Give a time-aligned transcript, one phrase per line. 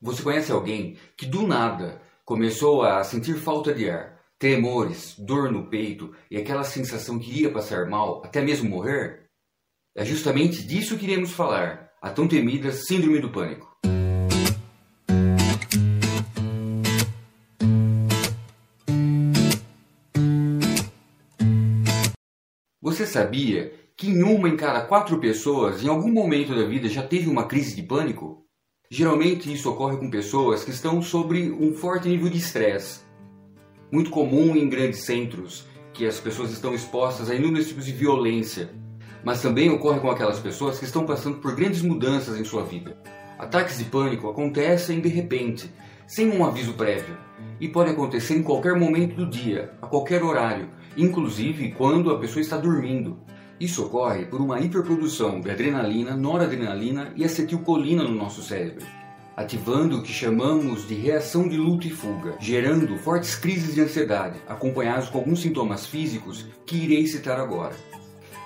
[0.00, 5.68] Você conhece alguém que do nada começou a sentir falta de ar, tremores, dor no
[5.68, 9.24] peito e aquela sensação que ia passar mal, até mesmo morrer?
[9.96, 13.76] É justamente disso que iremos falar, a tão temida Síndrome do Pânico.
[22.80, 27.04] Você sabia que em uma em cada quatro pessoas, em algum momento da vida, já
[27.04, 28.47] teve uma crise de pânico?
[28.90, 33.00] Geralmente isso ocorre com pessoas que estão sobre um forte nível de estresse.
[33.92, 38.70] Muito comum em grandes centros, que as pessoas estão expostas a inúmeros tipos de violência.
[39.22, 42.96] Mas também ocorre com aquelas pessoas que estão passando por grandes mudanças em sua vida.
[43.38, 45.70] Ataques de pânico acontecem de repente,
[46.06, 47.18] sem um aviso prévio,
[47.60, 52.40] e podem acontecer em qualquer momento do dia, a qualquer horário, inclusive quando a pessoa
[52.40, 53.18] está dormindo.
[53.60, 58.86] Isso ocorre por uma hiperprodução de adrenalina, noradrenalina e acetilcolina no nosso cérebro,
[59.36, 64.38] ativando o que chamamos de reação de luta e fuga, gerando fortes crises de ansiedade,
[64.46, 67.74] acompanhados com alguns sintomas físicos que irei citar agora.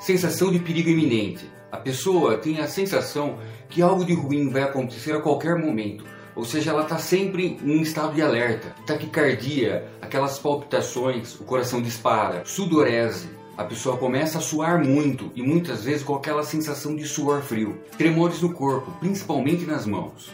[0.00, 1.44] Sensação de perigo iminente.
[1.70, 6.46] A pessoa tem a sensação que algo de ruim vai acontecer a qualquer momento, ou
[6.46, 13.28] seja, ela está sempre em estado de alerta, taquicardia, aquelas palpitações, o coração dispara, sudorese,
[13.56, 17.78] a pessoa começa a suar muito e muitas vezes com aquela sensação de suor frio,
[17.96, 20.32] tremores no corpo, principalmente nas mãos.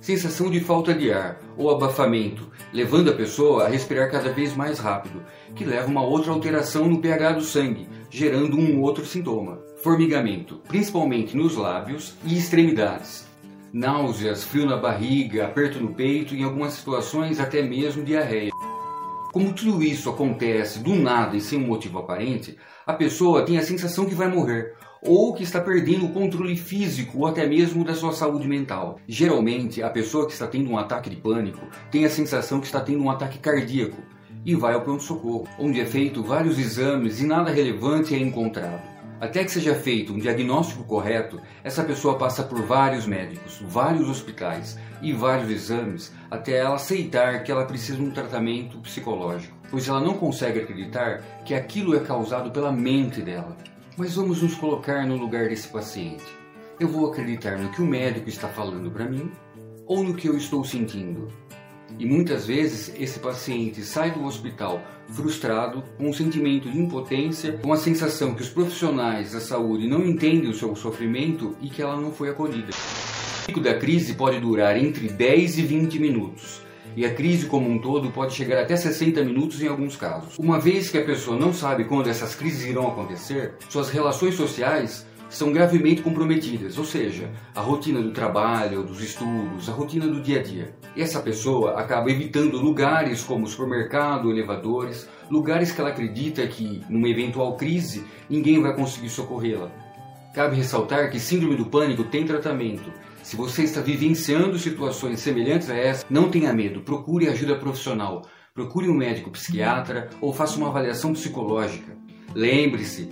[0.00, 4.78] Sensação de falta de ar ou abafamento, levando a pessoa a respirar cada vez mais
[4.78, 5.22] rápido,
[5.54, 9.58] que leva uma outra alteração no pH do sangue, gerando um outro sintoma.
[9.82, 13.26] Formigamento, principalmente nos lábios e extremidades.
[13.72, 18.49] Náuseas, frio na barriga, aperto no peito e em algumas situações até mesmo diarreia.
[19.32, 23.62] Como tudo isso acontece do nada e sem um motivo aparente, a pessoa tem a
[23.62, 27.94] sensação que vai morrer ou que está perdendo o controle físico ou até mesmo da
[27.94, 28.98] sua saúde mental.
[29.06, 32.80] Geralmente, a pessoa que está tendo um ataque de pânico tem a sensação que está
[32.80, 34.02] tendo um ataque cardíaco
[34.44, 38.99] e vai ao pronto-socorro, onde é feito vários exames e nada relevante é encontrado.
[39.20, 44.78] Até que seja feito um diagnóstico correto, essa pessoa passa por vários médicos, vários hospitais
[45.02, 50.00] e vários exames até ela aceitar que ela precisa de um tratamento psicológico, pois ela
[50.00, 53.58] não consegue acreditar que aquilo é causado pela mente dela.
[53.94, 56.24] Mas vamos nos colocar no lugar desse paciente.
[56.78, 59.30] Eu vou acreditar no que o médico está falando para mim
[59.86, 61.28] ou no que eu estou sentindo?
[61.98, 67.72] E muitas vezes esse paciente sai do hospital frustrado, com um sentimento de impotência, com
[67.72, 72.00] a sensação que os profissionais da saúde não entendem o seu sofrimento e que ela
[72.00, 72.70] não foi acolhida.
[73.42, 76.62] O pico da crise pode durar entre 10 e 20 minutos.
[76.96, 80.36] E a crise como um todo pode chegar até 60 minutos em alguns casos.
[80.38, 85.06] Uma vez que a pessoa não sabe quando essas crises irão acontecer, suas relações sociais
[85.30, 90.40] são gravemente comprometidas, ou seja, a rotina do trabalho, dos estudos, a rotina do dia
[90.40, 90.74] a dia.
[90.94, 97.08] E essa pessoa acaba evitando lugares como supermercado, elevadores, lugares que ela acredita que, numa
[97.08, 99.70] eventual crise, ninguém vai conseguir socorrê-la.
[100.34, 102.92] Cabe ressaltar que síndrome do pânico tem tratamento.
[103.22, 108.22] Se você está vivenciando situações semelhantes a essa, não tenha medo, procure ajuda profissional.
[108.52, 111.96] Procure um médico psiquiatra ou faça uma avaliação psicológica.
[112.34, 113.08] Lembre-se,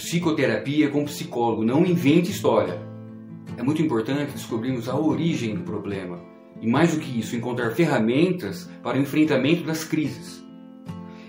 [0.00, 2.80] psicoterapia com psicólogo, não invente história.
[3.56, 6.18] É muito importante descobrirmos a origem do problema
[6.60, 10.42] e, mais do que isso, encontrar ferramentas para o enfrentamento das crises.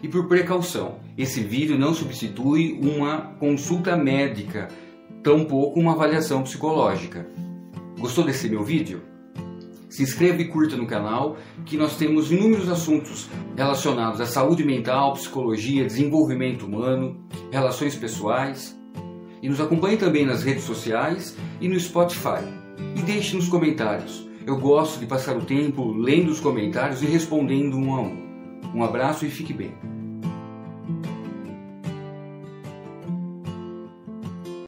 [0.01, 4.69] E por precaução, esse vídeo não substitui uma consulta médica,
[5.21, 7.27] tampouco uma avaliação psicológica.
[7.99, 9.10] Gostou desse meu vídeo?
[9.91, 11.35] Se inscreva e curta no canal,
[11.65, 17.21] que nós temos inúmeros assuntos relacionados à saúde mental, psicologia, desenvolvimento humano,
[17.51, 18.79] relações pessoais.
[19.41, 22.41] E nos acompanhe também nas redes sociais e no Spotify.
[22.95, 24.25] E deixe nos comentários.
[24.47, 28.31] Eu gosto de passar o tempo lendo os comentários e respondendo um a um.
[28.73, 29.73] Um abraço e fique bem.